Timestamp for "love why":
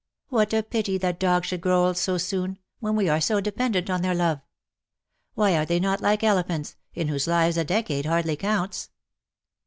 4.15-5.55